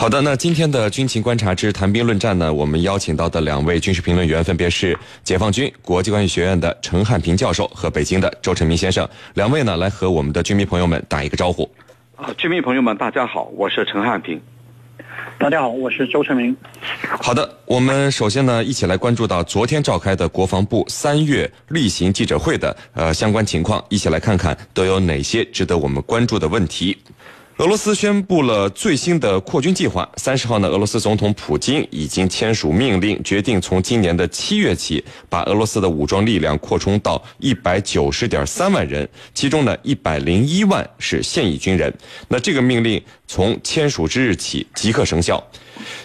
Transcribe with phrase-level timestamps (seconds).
[0.00, 9.06] 好的，那今天的军情观察之谈兵论战呢，我们邀请到的两位军事评论员分别是解放军国际关系学院的陈汉平教授和北京的周成明先生。
[9.34, 11.70] 两位呢，来和我们的军迷朋友们打一个招呼。
[12.16, 14.40] 啊，军迷朋友们，大家好，我是陈汉平。
[15.38, 16.56] 大家好，我是周成明。
[17.20, 26.96] 好的，我们首先呢，一起来关注到昨天召开的国防部三月例行记者会的呃相关情况，一起来看看都有哪些值得我们关注的问题。
[27.60, 30.08] 俄罗斯宣布了最新的扩军计划。
[30.16, 41.92] 三十号呢，俄罗斯总统普京已经签署命令，决定从今年的七月起，把俄罗斯的武装力量扩充到一百九十点三万人，其中呢，一百零一万是现役军人。
[42.28, 45.46] 那这个命令从签署之日起即刻生效。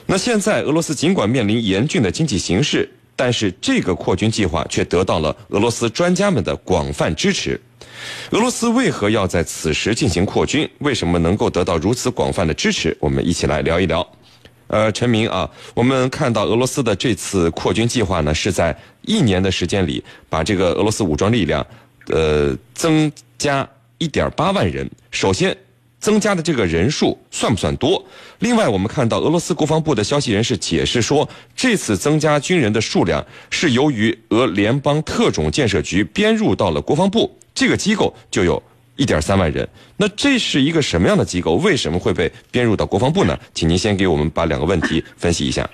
[0.05, 7.57] 那现在俄罗斯尽管面临严峻的经济形势，但是这个扩军计划却得到了俄罗斯专家们的广泛支持。
[8.31, 10.69] 俄罗斯为何要在此时进行扩军？
[10.79, 12.95] 为什么能够得到如此广泛的支持？
[12.99, 14.07] 我们一起来聊一聊。
[14.67, 21.65] 呃，陈明啊，我们看到俄罗斯的这次扩军计划呢，是在一年的时间里，把这个俄罗斯武装力量，
[22.07, 23.67] 呃，增加
[23.99, 24.89] 一点八万人。
[25.11, 25.55] 首先，
[26.05, 28.05] 增加的这个人数算不算多？
[28.37, 37.35] 另外，我们看到俄罗斯国防部的消息人士解释说，这次增加军人的数量是由于俄联邦特种建设局编入到了国防部。
[37.55, 38.61] 这个机构就有
[38.95, 39.67] 一点三万人，
[39.97, 41.55] 那这是一个什么样的机构？
[41.55, 43.35] 为什么会被编入到国防部呢？
[43.55, 45.67] 请您先给我们把两个问题分析一下。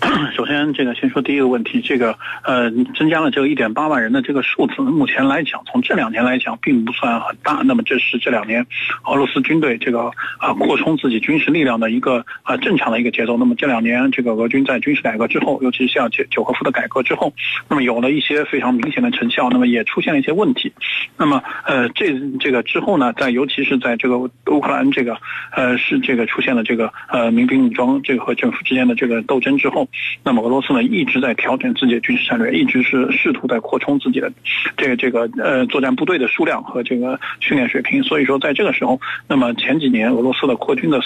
[0.34, 7.60] 首先，这个先说第一个问题，这个呃，增加了这个一点八万人的这个数字，目前来讲，从这两年来讲，并不算很大。
[7.64, 8.66] 那么，这是这两年
[9.04, 13.36] 俄罗斯军队这个啊扩充自己军事力量的一个啊正常的一个节奏。
[13.36, 17.32] 那么这两年，这个俄军在军事改革之后，尤其是像九九和夫的改革之后，
[17.68, 20.72] 那么有了一些非常明显的成效，那么也出现了一些问题。
[21.18, 25.18] 那么呃，这这个之后呢，在尤其是在这个乌克兰这个
[25.52, 29.86] 呃是这个出现了这个呃民兵武装这个和政府之间的这个斗争之后。
[30.22, 34.30] 那么俄罗斯呢一直在调整自己的军事战略，一直是试图在扩充自己的
[34.76, 38.02] 这个这个呃作战部队的数量和这个训练水平。
[38.02, 41.00] 所以说，在这个时候，那么前几年俄罗斯的扩军的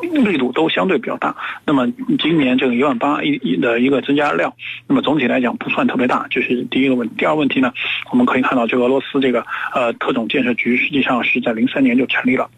[0.00, 1.34] 力度都相对比较大。
[1.64, 4.52] 那么今年这个一万八一一的一个增加量，
[4.86, 6.26] 那么总体来讲不算特别大。
[6.30, 7.14] 这是第一个问题。
[7.18, 7.72] 第二问题呢，
[8.10, 9.44] 我们可以看到，这个俄罗斯这个
[9.74, 12.50] 呃特种建设局实际上是在零三年就成立了。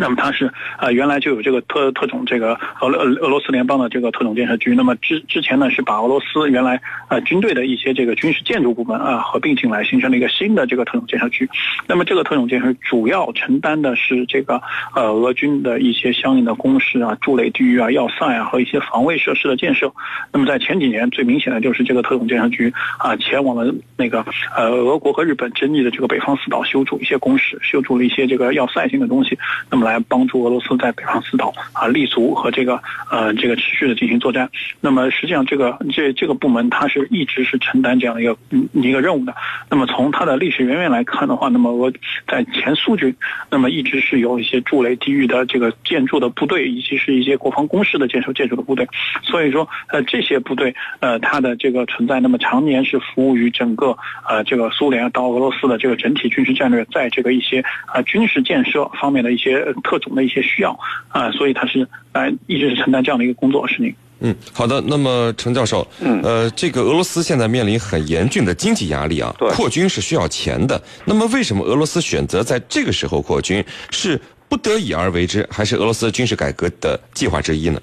[0.00, 4.74] 那么它是呃原来就有这个特特种这个俄俄俄罗斯联邦的这个特种建设局。
[4.74, 11.48] 那么之之前呢是把俄罗斯原来呃军队的一些这个军事建筑部门啊合并进来，形成了一个新的这个特种建设局。
[11.86, 14.60] 那么这个特种建设主要承担的是这个
[14.94, 19.92] 呃俄军的一些相应的工事啊、筑垒地域啊、要塞啊和一些防卫设施的建设。
[20.32, 24.24] 那么在前几年最明显的就是这个特种建设局啊前往了那个
[24.56, 29.38] 呃俄国和日本争议的这个北方四岛修筑一些工事，修筑了一些这个要塞性的东西。
[29.70, 34.50] 那么来帮助俄罗斯在北方四岛啊立足和这个呃这个持续的进行作战。
[34.80, 38.36] 那么实际上这个这这个部门它是一直是承担这样的一个
[38.72, 39.34] 一个任务的。
[39.70, 41.90] 那么从它的历史渊源来看的话，那么俄
[42.26, 43.14] 在前苏军，
[43.50, 48.86] 那么一直是有一些筑垒地域的这个建筑的部队，以及是一些国防工事的建设建筑的部队。
[49.22, 53.96] 所以说呃这些部队呃它的这个存在，那么常年是服务于整个
[54.28, 59.67] 呃这个苏联到俄罗斯的这个整体军事战略，在这个一些啊军事建设方面的一些。
[59.82, 63.94] 特种的一些需要啊，所以他是来一直是承担这样的一个工作，是您。
[64.20, 64.82] 嗯，好的。
[64.86, 70.82] 那么陈教授，嗯，呃，这个俄罗斯现在面临很严峻的经济压力啊，扩军是需要钱的。
[71.04, 73.64] 那么为什么俄罗斯选择在这个时候扩军？
[73.90, 77.80] 是不得已而为之，还是俄罗斯军事改革的计划之一呢？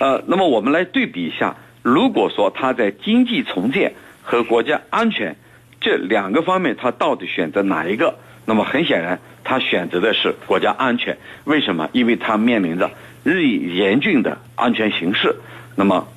[0.00, 5.36] 呃，那么我们来对比一下，如果说他在经济重建和国家安全
[5.80, 8.16] 这两个方面，他到底选择哪一个？
[8.46, 9.20] 那么很显然。
[9.44, 11.88] 他选择的是国家安全，为什么？
[11.92, 12.90] 因为他面临着
[13.22, 15.36] 日益严峻的安全形势。
[15.76, 16.08] 那么，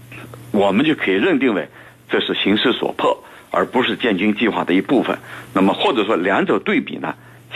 [0.51, 1.67] 我们就可以认定为
[2.09, 5.19] 这是形势所迫，而不是建军计划的一部分。
[5.53, 7.13] 那么，或者说两者对比呢？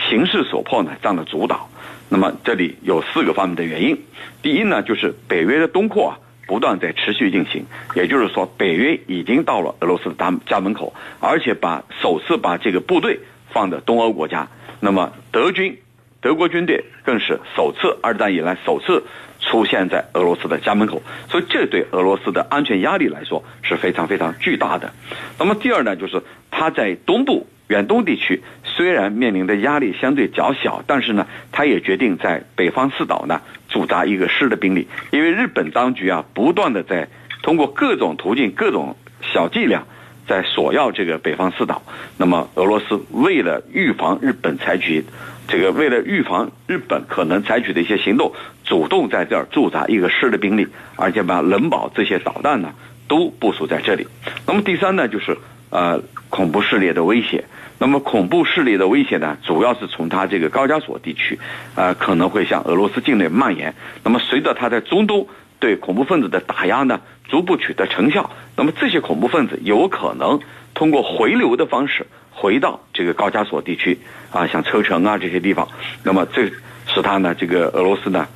[0.10, 1.70] 形势所迫呢占了主导。
[2.10, 3.98] 那么，这里有四个方面的原因。
[4.42, 7.66] 第一呢，就是北约的东扩啊，不断在持续进行。
[7.96, 13.20] 也就是说，北约已经到了俄罗斯的大家门口，而且把首次把这个部队
[13.52, 14.48] 放在东欧国家。
[14.84, 15.78] 那么德军，
[16.20, 19.04] 德国军队更是首次二战以来首次
[19.40, 24.92] 出现在俄罗斯的家门口，所以这对俄罗斯的安全压力来说是非常非常巨大的。
[25.38, 33.40] 那么第二呢，就是他在东部远东地区虽然面临的压力相对较小，但是呢，他也决定在北方四岛呢
[33.70, 37.08] 驻扎一个师的兵力，因为日本当局啊不断的在
[37.44, 39.86] 通过各种途径、各种小伎俩。
[40.32, 41.82] 在索要这个北方四岛。
[42.16, 45.04] 那么俄罗斯为了预防日本采取
[45.46, 48.32] 这个，为了预防日本可能采取的一些行动，
[48.64, 52.70] 主动在这儿驻扎一个师的兵力，而且把冷堡这些导弹呢
[53.10, 54.08] 都部署在这里。
[54.48, 55.38] 那么第三呢，就是
[55.70, 57.44] 呃恐怖势力的威胁。
[57.78, 61.38] 那么恐怖势力的威胁呢，主要是从它这个高加索地区，
[61.76, 63.74] 呃可能会向俄罗斯境内蔓延。
[64.04, 65.28] 那么随着它在中东
[65.62, 67.00] 对恐怖分子的打压呢，
[67.30, 70.42] 逐步取得成效，那么这些恐怖分子有可能
[70.74, 73.98] 通过回流的方式回到这个高加索地区
[74.32, 75.70] 啊，像车臣啊这些地方。
[76.04, 76.52] 那么这
[76.88, 78.28] 使他呢，这个俄罗斯呢，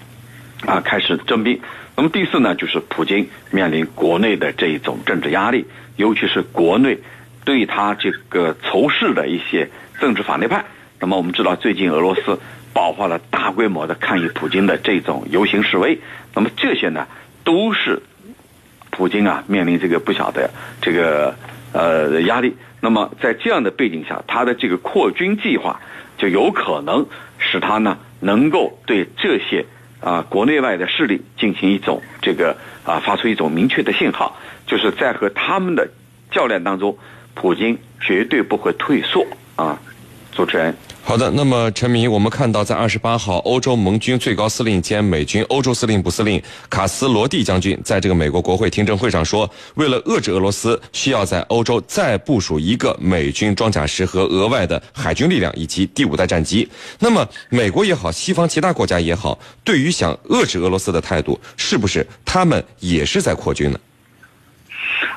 [0.65, 1.59] 啊开始征兵。
[1.97, 5.65] 那么第四呢，就是普京面临国内的这一种政治压力，
[5.97, 6.97] 尤其是国内。
[7.43, 9.69] 对他这个仇视的一些
[9.99, 10.65] 政治反对派，
[10.99, 12.39] 那么我们知道最近俄罗斯
[12.75, 15.97] 爆发了大规模的抗议普京的这种游行示威，
[16.33, 17.07] 那么这些呢
[17.45, 18.03] 都是
[18.91, 20.51] 普京啊面临这个不小的
[20.81, 21.33] 这个
[21.71, 22.53] 呃压力。
[22.81, 25.79] 那么在这样的背景下，他的这个扩军计划
[26.17, 27.07] 就有可能
[27.37, 29.65] 使他呢能够对这些
[30.01, 34.37] 啊国内外的势力进行一种这个啊发出一种明确的信号，
[34.67, 35.89] 就是在和他们的
[36.29, 36.97] 较量当中。
[37.37, 39.77] 普京绝对不会退缩啊！
[40.31, 40.73] 主持人，
[41.07, 41.29] 好的。
[41.29, 56.67] 那么，陈明，我们看到在二十八号，欧洲盟军最高司令兼美军欧洲司令部司令卡斯罗蒂将军在这个美国国会听证会上说，为了遏制俄罗斯，需要在欧洲再部署一个美军装甲师和额外的海军力量以及第五代战机。
[56.97, 63.79] 那么，美国也好，西方其他国家也好，对于想遏制俄罗斯的态度，是不是他们也是在扩军呢？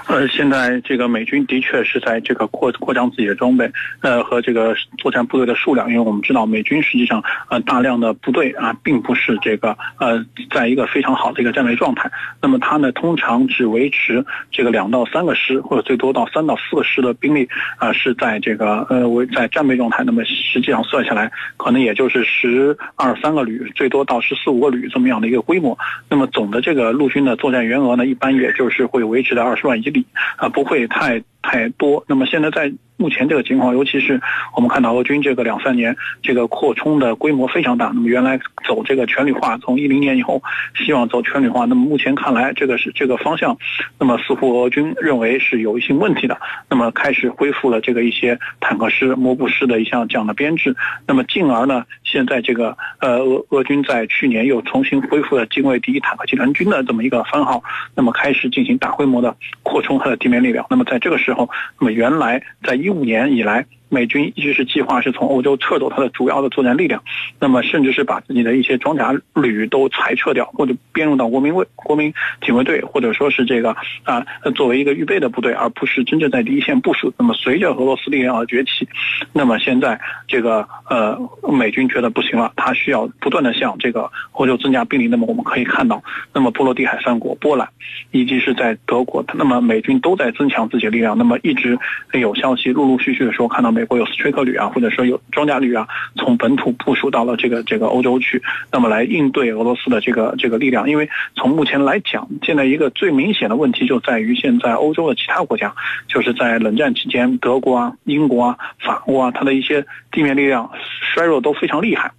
[0.07, 3.71] 呃，现在这个美军的确是在这个扩扩张自己的装备，
[4.01, 12.11] 呃，和这个作战部队的数量，因为我们知道美军实际上呃大量的部队啊，并不是这个呃在一个非常好的一个战备状态。
[12.41, 20.05] 那么它呢，通常只维持这个两到三个师，或者最多到三到四个师的兵力啊，是在这个呃为在战备状态。
[20.05, 25.77] 那么实际上算下来，可能也就是十二三个旅，最多到十四五个旅这么样的一个规模。
[26.09, 30.07] 那么总的这个陆军的作战员额呢，一般也就是会维持在二十万以里。
[30.37, 32.05] 啊，不会太太多。
[32.09, 32.73] 那么现在在。
[33.01, 34.21] 目前这个情况，尤其是
[34.57, 37.93] 我们看到俄军这个两三年这个扩充的规模非常大。
[37.95, 40.43] 那么原来走这个全旅化，从一零年以后
[40.75, 43.57] 希望走全旅化，那么目前看来这个是这个方向，
[44.01, 46.37] 那么似乎俄军认为是有一些问题的。
[46.69, 50.75] 那么开始恢复了这个一些坦克师、摩步师的一项这样的编制。
[51.07, 57.63] 那么进而呢，现在这个呃俄俄军在去年又重新恢复了近卫第一坦克集团军的这么一个番号，
[57.95, 60.67] 那么开始进行大规模的扩充它的地面力量。
[60.69, 61.47] 那么在这个时之后，
[61.79, 63.67] 那么原来在一五年以来。
[63.89, 67.03] 美军一直是计划是从欧洲撤走它的主要的作战力量，
[67.41, 72.13] 那么甚至是把自己的一些装甲旅都裁撤掉，或者编入到国民卫国民
[72.45, 77.11] 警卫队，或者说是这个啊作为一个预备的部队，而不是真正在第一线部署。
[77.19, 78.87] 那么随着俄罗斯力量的崛起，
[79.33, 81.19] 那么现在这个呃
[81.51, 85.09] 美军觉得不行了，他需要不断的向这个欧洲增加兵力。
[85.09, 86.03] 那么我们可以看到，
[86.35, 87.67] 那么波罗的海三国波兰
[88.11, 91.17] 以及是在德国，那么美军都在增强自己的力量。
[91.17, 91.79] 那么一直
[92.13, 93.78] 有消息陆陆续续的说看到。
[93.79, 95.87] 美国有斯崔克旅啊，或者说有装甲旅啊，
[96.17, 98.43] 从本土部署到了这个这个欧洲去，
[98.73, 100.91] 那么来应对俄罗斯的这个这个力量。
[100.91, 105.73] 因为从目前来讲，现在一个最明显的问题就在于，现在欧洲的其他国家，
[106.09, 110.69] 就是在冷战期间，德国啊、英国啊、法国啊，它的一些地面力量
[111.15, 112.11] 衰弱都非常厉害，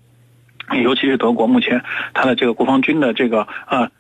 [0.81, 1.83] 尤其是德国，目前
[2.13, 3.91] 它的这个国防军的这个呃。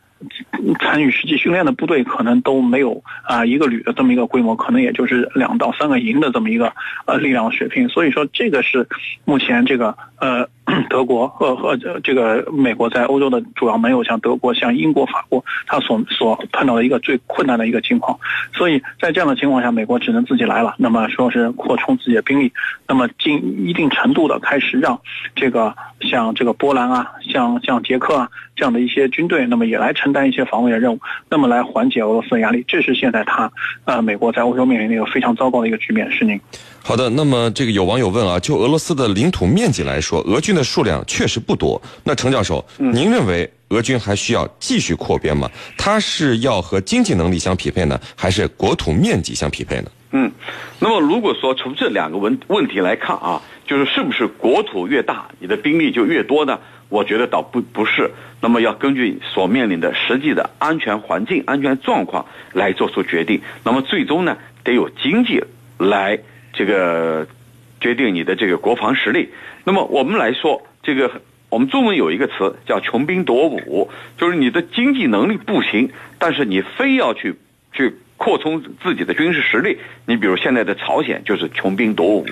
[0.79, 6.73] 参与实际训练的部队可能都没有啊一个旅的这么一个规模，可能也就是两到三个营的这么一个
[7.05, 7.87] 呃力量水平。
[7.89, 8.87] 所以说，这个是
[9.25, 10.47] 目前这个呃
[10.89, 18.19] 德国和和这个美国在欧洲的主要盟友，像德国、像英国、法国，他所所碰到的一个最困难的一个情况。
[18.53, 20.75] 所以在这样的情况下，美国只能自己来了。
[20.77, 22.51] 那么说是扩充自己的兵力，
[22.87, 24.99] 那么进一定程度的开始让
[25.35, 30.09] 这个像这个波兰啊，像像捷克啊这样的一些军队，那么也来承。
[30.11, 33.51] 担一些防卫的任务，那么来缓解俄罗斯的压力，这是现在他，
[33.85, 36.11] 呃，美国在欧洲面临的一个非常糟糕的一个局面。
[36.11, 36.41] 是您。
[36.81, 41.79] 好的，那么这个有网友问啊，就俄罗斯的领土面积来说，俄军的数量确实不多。
[42.03, 45.47] 那程教授，您认为俄军还需要继续扩编吗？
[45.77, 49.91] 它是要和经济能力相匹配呢，还是国土面积相匹配呢？
[50.11, 50.31] 嗯，
[50.79, 56.59] 那么如果说从这两个问问题来看啊，就是是不是国土越大，你的兵力就越多呢？
[56.89, 63.41] 我觉得倒不不是，那么要根据所面临的实际的安全环境、安全状况来做出决定。
[63.63, 65.43] 那么最终呢，得有经济
[65.77, 66.19] 来
[66.51, 67.27] 这个
[67.79, 69.29] 决定你的这个国防实力。
[69.63, 77.35] 那么我们来说，这个我们中文有一个词叫“穷兵黩武”，就是你的经济能力不行，但是你非要去
[77.71, 79.79] 去扩充自己的军事实力。
[80.05, 82.27] 你比如现在的朝鲜就是穷兵黩武，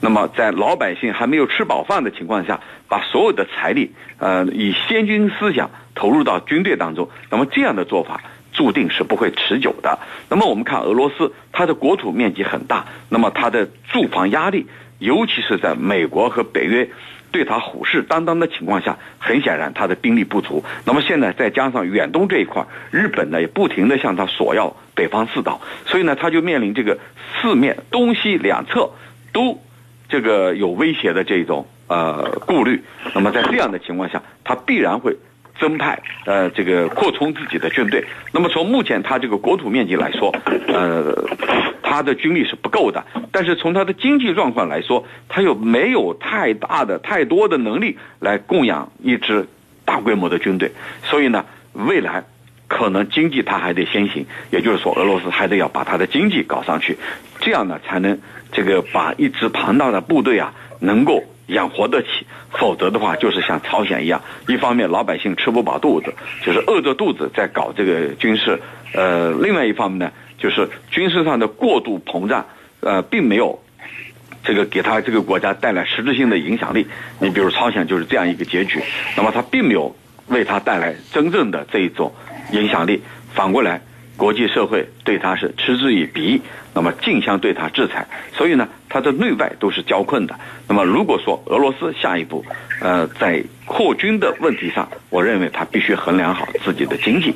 [0.00, 8.22] 那么在老百姓还没有吃饱饭的情况下，把所有的财力，呃，以先军思想投入到军队当中，那么这样的做法
[8.52, 9.98] 注定是不会持久的。
[10.28, 14.66] 那么我们看俄罗斯，它的国土面积很大，那么它的住房压力，
[15.00, 16.88] 尤其是在美国和北约。
[17.32, 20.62] 对他虎视眈眈的情况下，很显然他的兵力不足。
[20.84, 26.98] 那么现在再加上远东这一块，日本呢也不停地向他索要北方四岛，所以呢他就面临这个
[27.40, 28.90] 四面东西两侧
[29.32, 29.60] 都
[30.08, 32.84] 这个有威胁的这种呃顾虑。
[33.14, 35.16] 那么在这样的情况下，他必然会。
[35.58, 38.04] 增派，呃，这个扩充自己的军队。
[38.32, 40.34] 那么从目前他这个国土面积来说，
[40.66, 41.14] 呃，
[41.82, 43.04] 他的军力是不够的。
[43.30, 49.46] 但是从他的经济状况来说，他又没有太大的、太多的能力来供养一支
[49.84, 50.72] 大规模的军队。
[51.04, 52.24] 所以呢，未来
[52.66, 56.96] 可能经济他还得先行，也就是说，俄罗斯还得要把他的经济搞上去，
[57.40, 58.18] 这样呢，才能
[58.50, 61.22] 这个把一支庞大的部队啊，能够。
[61.46, 68.56] 养活得起，否则的话就是像朝鲜一样，一方面老百姓吃不饱肚子，就是饿着肚子在搞这个军事；
[68.94, 72.46] 呃，另外一方面呢，就是军事上的过度膨胀，
[72.80, 73.60] 呃，并没有
[74.44, 76.86] 这个给他这个国家带来实质性的影响力。
[77.18, 78.80] 你比如朝鲜就是这样一个结局，
[79.16, 79.94] 那么他并没有
[80.28, 82.12] 为他带来真正的这一种
[82.52, 83.02] 影响力，
[83.34, 83.82] 反过来。
[84.22, 86.40] 国际社会对他是嗤之以鼻，
[86.72, 90.38] 那么竞相对他制裁，所以呢，他的内外都是交困的。
[90.68, 92.44] 那么，如果说俄罗斯下一步，
[92.80, 97.34] 呃，在扩军的问题上，我认为他必须衡量好自己的经济，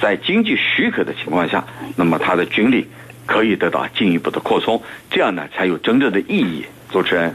[0.00, 1.64] 在经济许可的情况下，
[1.96, 2.86] 那么他的军力
[3.26, 6.64] 可以得到进一步的扩充，这样呢，才有真正的意义。
[6.92, 7.34] 主持人。